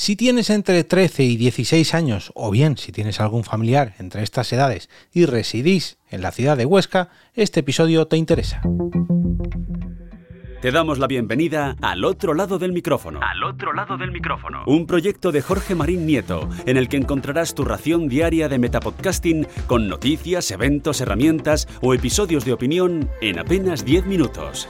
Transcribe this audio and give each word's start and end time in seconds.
Si 0.00 0.16
tienes 0.16 0.48
entre 0.48 0.82
13 0.82 1.24
y 1.24 1.36
16 1.36 1.92
años, 1.92 2.32
o 2.34 2.50
bien 2.50 2.78
si 2.78 2.90
tienes 2.90 3.20
algún 3.20 3.44
familiar 3.44 3.96
entre 3.98 4.22
estas 4.22 4.50
edades 4.50 4.88
y 5.12 5.26
residís 5.26 5.98
en 6.08 6.22
la 6.22 6.32
ciudad 6.32 6.56
de 6.56 6.64
Huesca, 6.64 7.10
este 7.34 7.60
episodio 7.60 8.06
te 8.06 8.16
interesa. 8.16 8.62
Te 10.62 10.70
damos 10.70 10.98
la 10.98 11.06
bienvenida 11.06 11.76
al 11.82 12.04
otro 12.06 12.32
lado 12.32 12.58
del 12.58 12.72
micrófono. 12.72 13.20
Al 13.22 13.44
otro 13.44 13.74
lado 13.74 13.98
del 13.98 14.10
micrófono. 14.10 14.62
Un 14.66 14.86
proyecto 14.86 15.32
de 15.32 15.42
Jorge 15.42 15.74
Marín 15.74 16.06
Nieto, 16.06 16.48
en 16.64 16.78
el 16.78 16.88
que 16.88 16.96
encontrarás 16.96 17.54
tu 17.54 17.66
ración 17.66 18.08
diaria 18.08 18.48
de 18.48 18.58
metapodcasting 18.58 19.46
con 19.66 19.86
noticias, 19.86 20.50
eventos, 20.50 21.02
herramientas 21.02 21.68
o 21.82 21.92
episodios 21.92 22.46
de 22.46 22.54
opinión 22.54 23.10
en 23.20 23.38
apenas 23.38 23.84
10 23.84 24.06
minutos. 24.06 24.66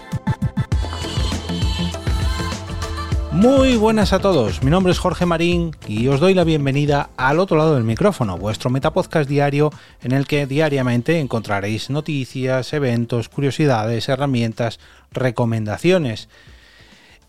Muy 3.32 3.76
buenas 3.76 4.12
a 4.12 4.18
todos, 4.18 4.64
mi 4.64 4.72
nombre 4.72 4.90
es 4.90 4.98
Jorge 4.98 5.24
Marín 5.24 5.70
y 5.86 6.08
os 6.08 6.18
doy 6.18 6.34
la 6.34 6.42
bienvenida 6.42 7.10
al 7.16 7.38
otro 7.38 7.56
lado 7.56 7.76
del 7.76 7.84
micrófono, 7.84 8.36
vuestro 8.36 8.70
metapodcast 8.70 9.30
diario 9.30 9.70
en 10.02 10.10
el 10.10 10.26
que 10.26 10.46
diariamente 10.46 11.20
encontraréis 11.20 11.90
noticias, 11.90 12.72
eventos, 12.72 13.28
curiosidades, 13.28 14.08
herramientas, 14.08 14.80
recomendaciones 15.12 16.28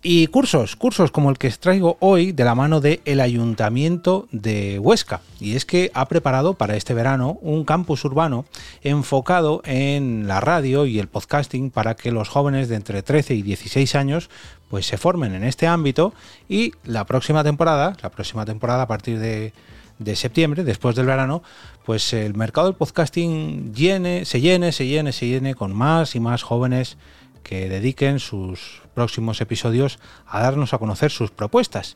y 0.04 0.28
cursos, 0.28 0.76
cursos 0.76 1.12
como 1.12 1.30
el 1.30 1.38
que 1.38 1.48
os 1.48 1.60
traigo 1.60 1.98
hoy 2.00 2.32
de 2.32 2.44
la 2.44 2.56
mano 2.56 2.82
del 2.82 3.02
el 3.06 3.20
Ayuntamiento 3.20 4.28
de 4.32 4.80
Huesca. 4.80 5.22
Y 5.40 5.56
es 5.56 5.66
que 5.66 5.92
ha 5.94 6.08
preparado 6.08 6.56
para 6.56 6.76
este 6.76 6.94
verano 6.94 7.38
un 7.42 7.66
campus 7.66 8.04
urbano 8.04 8.46
enfocado 8.82 9.62
en 9.64 10.28
la 10.28 10.40
radio 10.40 10.86
y 10.86 10.98
el 10.98 11.08
podcasting 11.08 11.70
para 11.70 11.96
que 11.96 12.12
los 12.12 12.30
jóvenes 12.30 12.68
de 12.68 12.76
entre 12.76 13.04
13 13.04 13.36
y 13.36 13.42
16 13.44 13.96
años 13.96 14.30
pues 14.70 14.88
se 14.88 14.98
formen 14.98 15.36
en 15.36 15.44
este 15.44 15.68
ámbito 15.68 16.14
y 16.50 16.74
la 16.84 17.06
próxima 17.06 17.44
temporada, 17.44 17.96
la 18.02 18.10
próxima 18.10 18.46
temporada 18.46 18.84
a 18.84 18.88
partir 18.88 19.20
de, 19.20 19.54
de 20.00 20.16
septiembre, 20.16 20.64
después 20.64 20.96
del 20.96 21.06
verano, 21.06 21.44
pues 21.86 22.14
el 22.14 22.34
mercado 22.34 22.68
del 22.68 22.76
podcasting 22.76 23.74
llene, 23.74 24.26
se 24.26 24.42
llene, 24.42 24.72
se 24.72 24.88
llene, 24.88 25.12
se 25.12 25.28
llene 25.28 25.54
con 25.54 25.76
más 25.76 26.16
y 26.16 26.20
más 26.20 26.42
jóvenes 26.42 26.98
que 27.44 27.70
dediquen 27.70 28.20
sus 28.20 28.82
próximos 28.94 29.42
episodios 29.42 30.00
a 30.28 30.42
darnos 30.42 30.74
a 30.74 30.78
conocer 30.78 31.12
sus 31.12 31.32
propuestas. 31.32 31.96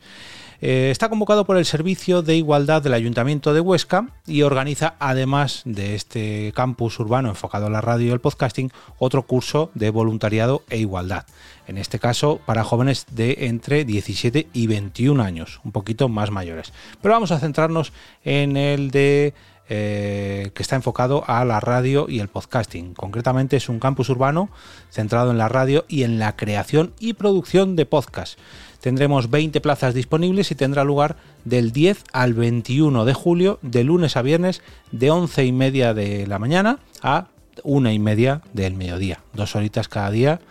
Eh, 0.61 0.89
está 0.89 1.09
convocado 1.09 1.45
por 1.45 1.57
el 1.57 1.65
Servicio 1.65 2.21
de 2.21 2.37
Igualdad 2.37 2.81
del 2.81 2.93
Ayuntamiento 2.93 3.53
de 3.53 3.59
Huesca 3.59 4.07
y 4.25 4.43
organiza, 4.43 4.95
además 4.99 5.61
de 5.65 5.95
este 5.95 6.53
campus 6.55 6.99
urbano 6.99 7.29
enfocado 7.29 7.67
en 7.67 7.73
la 7.73 7.81
radio 7.81 8.07
y 8.07 8.11
el 8.11 8.21
podcasting, 8.21 8.71
otro 8.97 9.23
curso 9.23 9.69
de 9.73 9.89
voluntariado 9.89 10.63
e 10.69 10.77
igualdad. 10.77 11.25
En 11.67 11.77
este 11.77 11.99
caso, 11.99 12.39
para 12.45 12.63
jóvenes 12.63 13.05
de 13.11 13.37
entre 13.41 13.85
17 13.85 14.47
y 14.53 14.67
21 14.67 15.21
años, 15.21 15.59
un 15.63 15.71
poquito 15.71 16.09
más 16.09 16.31
mayores. 16.31 16.71
Pero 17.01 17.13
vamos 17.13 17.31
a 17.31 17.39
centrarnos 17.39 17.91
en 18.23 18.55
el 18.55 18.91
de 18.91 19.33
eh, 19.67 20.51
que 20.53 20.61
está 20.61 20.75
enfocado 20.75 21.23
a 21.27 21.43
la 21.45 21.59
radio 21.59 22.05
y 22.07 22.19
el 22.19 22.27
podcasting. 22.27 22.93
Concretamente 22.93 23.57
es 23.57 23.67
un 23.67 23.79
campus 23.79 24.09
urbano 24.09 24.49
centrado 24.91 25.31
en 25.31 25.37
la 25.37 25.49
radio 25.49 25.85
y 25.87 26.03
en 26.03 26.19
la 26.19 26.35
creación 26.35 26.93
y 26.99 27.13
producción 27.13 27.75
de 27.75 27.85
podcast. 27.85 28.37
Tendremos 28.79 29.31
20 29.31 29.61
plazas 29.61 29.95
disponibles 29.95 30.51
y 30.51 30.55
tendrá 30.55 30.83
lugar 30.83 31.15
del 31.43 31.71
10 31.71 32.03
al 32.13 32.35
21 32.35 33.05
de 33.05 33.13
julio, 33.13 33.57
de 33.63 33.83
lunes 33.83 34.15
a 34.17 34.21
viernes, 34.21 34.61
de 34.91 35.09
11 35.09 35.45
y 35.45 35.51
media 35.51 35.95
de 35.95 36.27
la 36.27 36.37
mañana 36.37 36.77
a 37.01 37.29
una 37.63 37.93
y 37.93 37.97
media 37.97 38.41
del 38.53 38.75
mediodía. 38.75 39.21
Dos 39.33 39.55
horitas 39.55 39.87
cada 39.87 40.11
día 40.11 40.41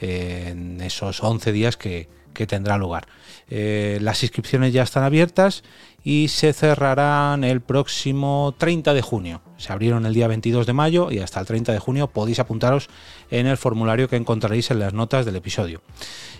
eh, 0.00 0.48
en 0.50 0.80
esos 0.80 1.22
11 1.22 1.52
días 1.52 1.76
que, 1.76 2.08
que 2.36 2.46
tendrá 2.46 2.78
lugar. 2.78 3.06
Eh, 3.48 3.98
las 4.02 4.22
inscripciones 4.22 4.72
ya 4.72 4.82
están 4.82 5.02
abiertas 5.02 5.64
y 6.04 6.28
se 6.28 6.52
cerrarán 6.52 7.42
el 7.42 7.60
próximo 7.60 8.54
30 8.58 8.94
de 8.94 9.02
junio. 9.02 9.42
Se 9.56 9.72
abrieron 9.72 10.06
el 10.06 10.14
día 10.14 10.28
22 10.28 10.66
de 10.66 10.72
mayo 10.72 11.10
y 11.10 11.18
hasta 11.18 11.40
el 11.40 11.46
30 11.46 11.72
de 11.72 11.78
junio 11.78 12.08
podéis 12.08 12.38
apuntaros 12.38 12.88
en 13.30 13.46
el 13.46 13.56
formulario 13.56 14.08
que 14.08 14.16
encontraréis 14.16 14.70
en 14.70 14.80
las 14.80 14.92
notas 14.92 15.24
del 15.24 15.36
episodio. 15.36 15.82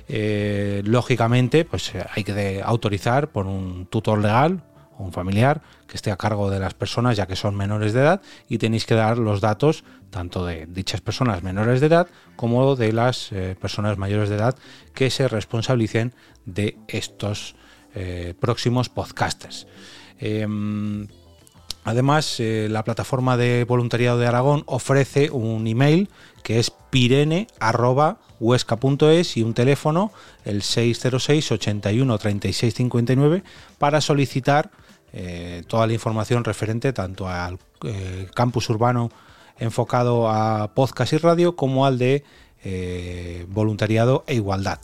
Eh, 0.09 0.83
lógicamente, 0.85 1.65
pues 1.65 1.93
hay 2.15 2.23
que 2.23 2.63
autorizar 2.63 3.33
por 3.33 3.47
un 3.47 3.87
tutor 3.87 4.21
legal 4.21 4.63
un 4.99 5.13
familiar 5.13 5.63
que 5.87 5.97
esté 5.97 6.11
a 6.11 6.17
cargo 6.17 6.51
de 6.51 6.59
las 6.59 6.75
personas 6.75 7.17
ya 7.17 7.27
que 7.27 7.37
son 7.37 7.55
menores 7.55 7.93
de 7.93 8.01
edad 8.01 8.23
y 8.49 8.59
tenéis 8.59 8.87
que 8.87 8.95
dar 8.95 9.19
los 9.19 9.41
datos 9.41 9.85
tanto 10.11 10.45
de 10.47 10.67
dichas 10.67 11.01
personas 11.01 11.43
menores 11.43 11.81
de 11.81 11.89
edad 11.89 12.07
como 12.37 12.77
de 12.77 12.93
las 12.93 13.33
eh, 13.33 13.57
personas 13.61 13.99
mayores 13.99 14.29
de 14.29 14.37
edad 14.37 14.55
que 14.95 15.11
se 15.11 15.27
responsabilicen 15.29 16.15
de 16.45 16.77
estos 16.89 17.57
eh, 17.95 18.35
próximos 18.39 18.89
podcasters. 18.89 19.67
Em, 20.19 21.07
además, 21.85 22.41
eh, 22.41 22.69
la 22.71 22.83
plataforma 22.85 23.37
de 23.37 23.65
voluntariado 23.65 24.19
de 24.19 24.27
Aragón 24.27 24.63
ofrece 24.67 25.31
un 25.31 25.67
email 25.67 26.09
que 26.43 26.59
es 26.59 26.71
pirene.huesca.es 26.71 29.37
y 29.37 29.43
un 29.43 29.53
teléfono, 29.55 30.13
el 30.45 30.63
606 30.63 31.53
81 31.53 32.19
36 32.19 32.75
59, 32.75 33.45
para 33.79 34.01
solicitar 34.01 34.71
eh, 35.19 35.63
toda 35.67 35.87
la 35.87 35.95
información 35.95 36.45
referente 36.45 36.93
tanto 36.93 37.27
al 37.27 37.59
eh, 37.85 38.29
campus 38.35 38.69
urbano 38.69 39.11
enfocado 39.59 40.29
a 40.29 40.75
podcast 40.75 41.15
y 41.15 41.17
radio 41.17 41.57
como 41.57 41.87
al 41.87 41.97
de 41.97 42.23
eh, 42.65 43.47
voluntariado 43.49 44.25
e 44.27 44.35
igualdad. 44.35 44.79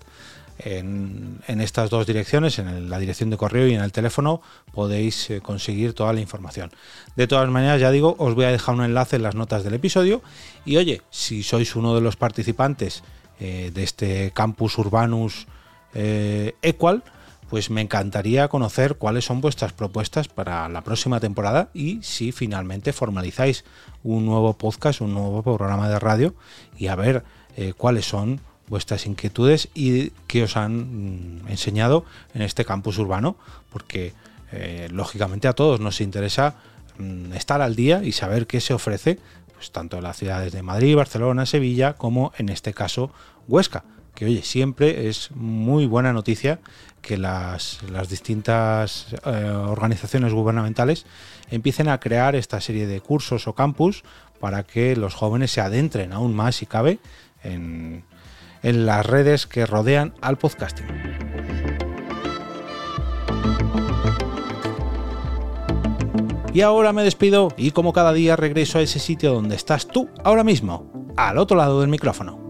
En, 0.59 1.43
estas 1.47 1.91
dos 1.91 2.07
direcciones, 2.07 2.59
en 2.59 2.89
la 2.89 2.99
dirección 2.99 3.29
de 3.29 3.37
correo 3.37 3.67
y 3.67 3.75
en 3.75 3.83
el 3.83 3.93
teléfono, 3.93 4.41
podéis 4.73 5.29
conseguir 5.43 5.93
toda 5.93 6.15
la 6.15 6.21
información. 6.21 6.71
De 7.15 7.27
todas 7.27 7.51
maneras, 7.51 7.79
ya 7.81 7.91
digo, 7.91 8.17
os 8.19 8.35
voy 8.35 8.47
a 8.47 8.53
dejar 8.53 8.77
un 8.77 8.85
enlace 8.85 9.17
en 9.17 9.25
las 9.25 9.35
notas 9.35 9.65
del 9.65 9.75
episodio. 9.75 10.23
Y 10.65 10.79
oye, 10.79 11.03
si 11.11 11.43
sois 11.43 11.77
uno 11.77 11.95
de 11.95 12.01
los 12.01 12.17
participantes 12.17 13.03
de 13.41 13.83
este 13.83 14.31
campus 14.31 14.79
urbanus 14.79 15.47
Equal, 15.93 17.03
pues 17.53 17.69
me 17.69 17.83
encantaría 17.83 18.49
conocer 18.49 18.95
cuáles 18.95 19.27
son 19.27 19.43
vuestras 19.43 19.75
propuestas 19.75 20.27
para 20.27 20.71
la 20.71 20.81
próxima 20.81 21.21
temporada 21.21 21.69
y 21.75 21.99
si 22.01 22.33
finalmente 22.33 22.95
formalizáis 22.95 23.67
un 24.03 24.25
nuevo 24.25 24.57
podcast, 24.57 25.03
un 25.03 25.13
nuevo 25.13 25.43
programa 25.43 25.87
de 25.91 25.99
radio 25.99 26.35
y 26.79 26.87
a 26.87 26.95
ver 26.95 27.25
eh, 27.59 27.75
cuáles 27.77 28.07
son 28.07 28.41
vuestras 28.69 29.05
inquietudes 29.05 29.69
y 29.75 30.13
qué 30.29 30.45
os 30.45 30.57
han 30.57 31.43
mm, 31.43 31.49
enseñado 31.49 32.07
en 32.33 32.41
este 32.41 32.65
campus 32.65 32.97
urbano, 32.97 33.37
porque 33.69 34.15
eh, 34.51 34.89
lógicamente 34.91 35.47
a 35.47 35.53
todos 35.53 35.79
nos 35.79 36.01
interesa 36.01 36.55
mm, 36.97 37.35
estar 37.35 37.61
al 37.61 37.77
día 37.77 38.03
y 38.03 38.13
saber 38.13 38.47
qué 38.47 38.63
se 38.63 38.73
ofrece, 38.73 39.19
pues 39.53 39.73
tanto 39.73 39.99
en 39.99 40.05
las 40.05 40.17
ciudades 40.17 40.55
de 40.55 40.63
Madrid, 40.63 40.97
Barcelona, 40.97 41.45
Sevilla, 41.45 41.99
como 41.99 42.33
en 42.39 42.49
este 42.49 42.73
caso 42.73 43.13
Huesca 43.47 43.85
que 44.15 44.27
oye, 44.27 44.43
siempre 44.43 45.09
es 45.09 45.31
muy 45.33 45.87
buena 45.87 46.13
noticia 46.13 46.61
que 47.01 47.19
las, 47.19 47.81
distintas 48.09 49.09
eh, 49.25 49.51
organizaciones 49.51 50.33
gubernamentales 50.33 51.05
empiecen 51.51 51.89
a 51.89 51.99
crear 52.01 52.37
esta 52.37 52.61
serie 52.61 52.87
de 52.87 53.01
cursos 53.01 53.49
o 53.49 53.55
campus 53.55 54.05
para 54.41 54.63
que 54.63 54.97
los 54.97 55.15
jóvenes 55.15 55.51
se 55.51 55.61
adentren 55.61 56.13
aún 56.13 56.35
más, 56.35 56.57
si 56.57 56.67
cabe, 56.67 57.01
en, 57.43 58.05
en 58.63 58.87
las 58.87 59.05
redes 59.05 59.47
que 59.47 59.67
rodean 59.67 60.15
al 60.21 60.39
podcasting. 60.39 60.87
Y 66.55 66.61
ahora 66.61 66.93
me 66.93 67.03
despido 67.03 67.49
y 67.57 67.71
como 67.71 67.93
cada 67.93 68.13
día 68.13 68.37
regreso 68.37 68.79
a 68.79 68.83
ese 68.83 68.99
sitio 68.99 69.33
donde 69.33 69.57
estás 69.57 69.89
tú 69.89 70.11
ahora 70.23 70.45
mismo, 70.45 71.13
al 71.17 71.39
otro 71.39 71.57
lado 71.57 71.81
del 71.81 71.89
micrófono. 71.89 72.42